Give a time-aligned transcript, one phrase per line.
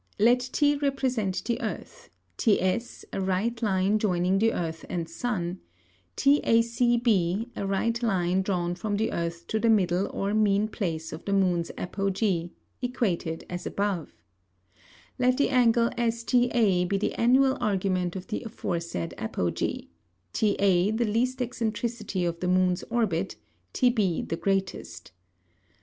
[0.17, 5.59] Let T represent the Earth, TS, a Right Line joining the Earth and Sun,
[6.17, 11.23] TACB, a Right Line drawn from the Earth to the middle or mean Place of
[11.25, 12.49] the Moon's Apogee,
[12.81, 14.15] equated, as above:
[15.19, 19.89] Let the Angle STA be the Annual Argument of the aforesaid Apogee,
[20.33, 23.35] TA the least Eccentricity of the Moon's Orbit,
[23.75, 25.11] TB the greatest.